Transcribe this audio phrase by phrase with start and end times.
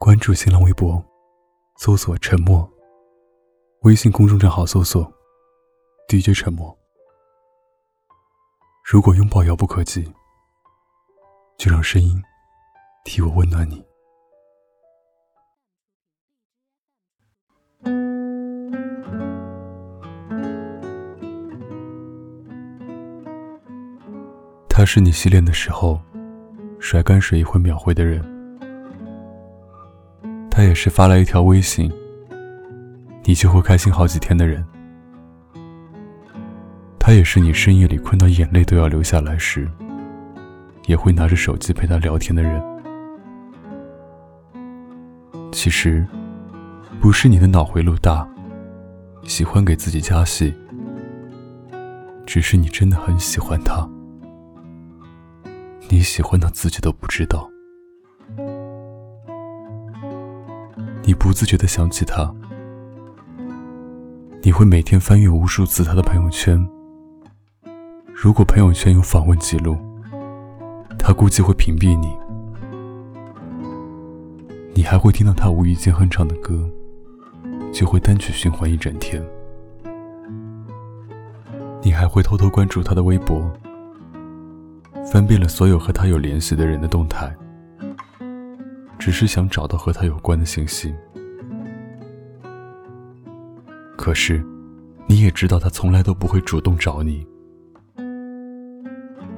[0.00, 1.04] 关注新浪微博，
[1.76, 2.66] 搜索“沉默”。
[3.82, 5.12] 微信公众账号搜索
[6.08, 6.72] “DJ 沉默”。
[8.88, 10.04] 如果拥抱遥不可及，
[11.58, 12.22] 就让声音
[13.04, 13.84] 替我温暖你。
[24.68, 26.00] 他是你洗脸的时候
[26.78, 28.22] 甩干水一会秒回的人，
[30.58, 31.88] 他也是发来一条微信，
[33.22, 34.66] 你就会开心好几天的人，
[36.98, 39.70] 他也是你深夜里困到眼泪都要流下来时，
[40.86, 42.60] 也会拿着手机陪他聊天的人。
[45.52, 46.04] 其实，
[47.00, 48.28] 不是你的脑回路大，
[49.22, 50.52] 喜欢给自己加戏，
[52.26, 53.88] 只是你真的很喜欢他。
[55.88, 57.48] 你喜欢到自己都不知道，
[61.08, 62.30] 你不自觉的想起他，
[64.42, 66.62] 你会每天翻阅无数次他的朋友圈。
[68.12, 69.74] 如果朋友圈有访问记录，
[70.98, 72.14] 他估计会屏蔽你。
[74.74, 76.68] 你还会听到他无意间哼唱的歌，
[77.72, 79.24] 就会单曲循环一整天。
[81.80, 83.50] 你还会偷偷关注他的微博。
[85.10, 87.34] 翻遍了所有和他有联系的人的动态，
[88.98, 90.94] 只是想找到和他有关的信息。
[93.96, 94.44] 可是，
[95.06, 97.26] 你也知道他从来都不会主动找你。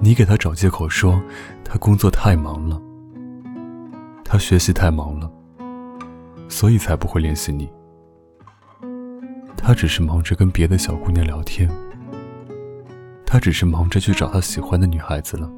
[0.00, 1.20] 你给他找借口说
[1.64, 2.80] 他工作太忙了，
[4.24, 5.30] 他学习太忙了，
[6.48, 7.68] 所以才不会联系你。
[9.56, 11.70] 他只是忙着跟别的小姑娘聊天。
[13.24, 15.50] 他只是忙着去找他喜欢的女孩子了。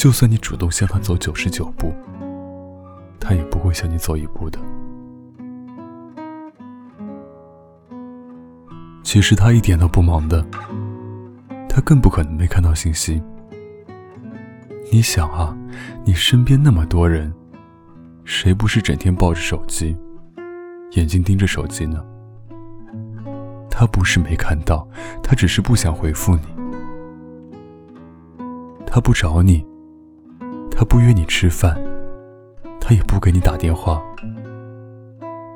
[0.00, 1.92] 就算你主动向他走九十九步，
[3.20, 4.58] 他也不会向你走一步的。
[9.02, 10.42] 其实他一点都不忙的，
[11.68, 13.22] 他更不可能没看到信息。
[14.90, 15.54] 你想啊，
[16.02, 17.30] 你身边那么多人，
[18.24, 19.94] 谁不是整天抱着手机，
[20.92, 22.02] 眼睛盯着手机呢？
[23.70, 24.88] 他不是没看到，
[25.22, 26.42] 他只是不想回复你。
[28.86, 29.62] 他不找你，
[30.80, 31.78] 他不约你吃饭，
[32.80, 34.02] 他也不给你打电话，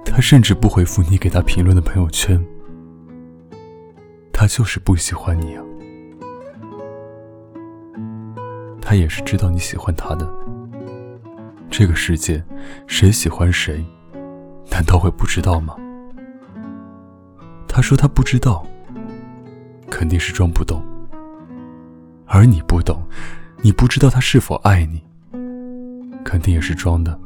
[0.04, 2.38] 他甚至不回复你给他评论的朋友圈。
[4.34, 5.64] 他就是不喜欢你啊！
[8.82, 10.30] 他也是知道你喜欢他的。
[11.70, 12.44] 这个世界，
[12.86, 13.82] 谁喜欢谁，
[14.70, 15.74] 难道会不知道吗？
[17.66, 18.62] 他说他不知道，
[19.90, 20.84] 肯定是装不懂。
[22.26, 23.02] 而你不懂，
[23.62, 25.02] 你不知道他是否爱你，
[26.24, 27.18] 肯定也是装的。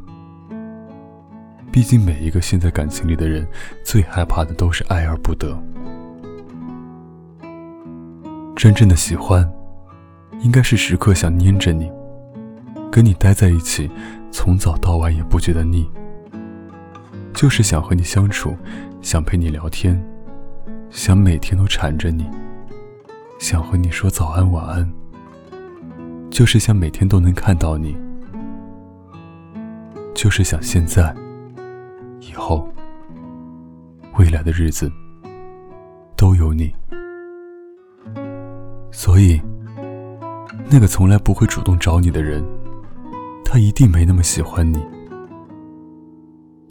[1.71, 3.47] 毕竟每一个陷在感情里的人，
[3.85, 5.57] 最害怕的都是爱而不得。
[8.57, 9.49] 真正的喜欢，
[10.41, 11.91] 应该是时刻想黏着你，
[12.91, 13.89] 跟你待在一起，
[14.33, 15.89] 从早到晚也不觉得腻。
[17.33, 18.57] 就是想和你相处，
[19.01, 20.03] 想陪你聊天。
[20.91, 22.27] 想每天都缠着你，
[23.39, 24.93] 想和你说早安晚安，
[26.31, 27.97] 就是想每天都能看到你，
[30.19, 31.15] 就是想现在、
[32.21, 32.69] 以后、
[34.19, 34.91] 未来的日子
[36.17, 36.75] 都有你。
[38.91, 39.41] 所以，
[40.69, 42.45] 那个从来不会主动找你的人，
[43.45, 44.85] 他一定没那么喜欢你。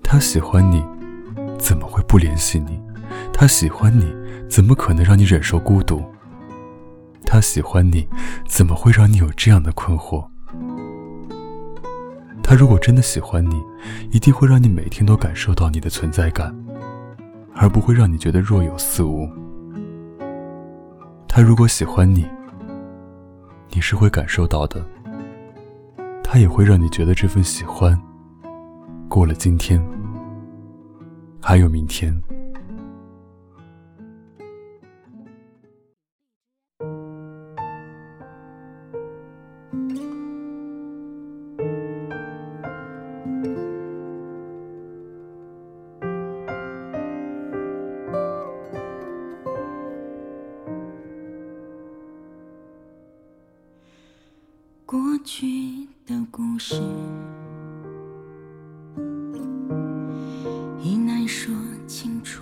[0.03, 0.85] 他喜欢你，
[1.57, 2.77] 怎么会不联系你？
[3.31, 4.13] 他喜欢你，
[4.49, 6.03] 怎么可能让你忍受孤独？
[7.25, 8.09] 他喜欢你，
[8.45, 10.27] 怎么会让你有这样的困惑？
[12.49, 13.61] 他如果真的喜欢你，
[14.09, 16.55] 一定会让你每天都感受到你的存在感，
[17.53, 19.29] 而不会让你觉得若有似无。
[21.27, 22.25] 他如果喜欢你，
[23.71, 24.81] 你是会感受到的，
[26.23, 28.01] 他也会让你觉得这份喜欢，
[29.09, 29.85] 过了今天，
[31.41, 32.17] 还有明天。
[54.87, 56.81] 过去的故事。
[60.81, 61.53] 已难说
[61.85, 62.41] 清楚。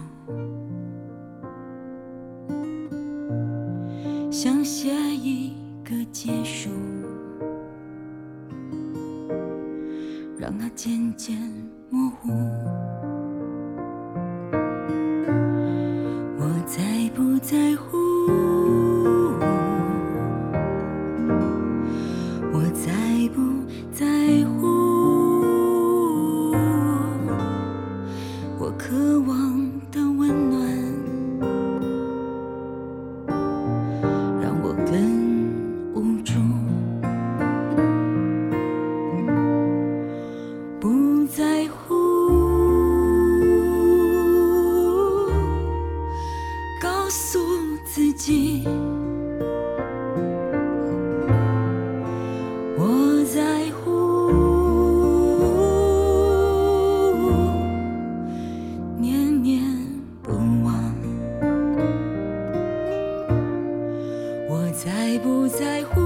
[4.29, 6.69] 想写一个结束。
[10.37, 11.35] 让它渐渐
[11.89, 12.31] 模糊。
[64.85, 65.99] 在不在乎？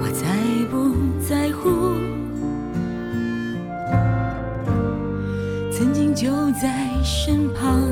[0.00, 0.24] 我在
[0.70, 1.68] 不在乎？
[5.70, 7.82] 曾经就在身旁。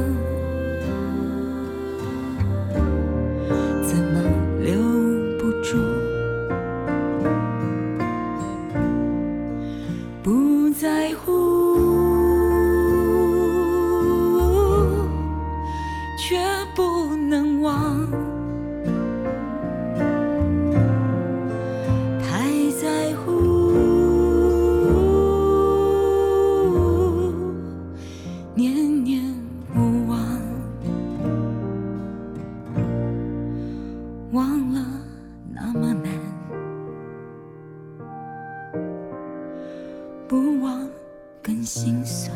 [41.42, 42.32] 更心酸。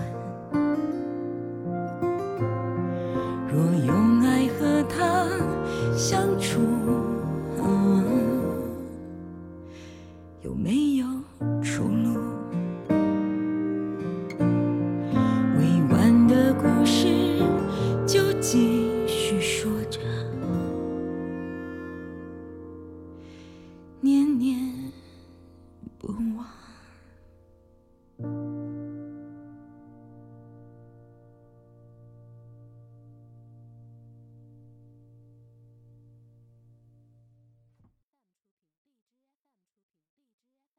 [3.49, 5.29] 若用爱和他
[5.97, 6.61] 相处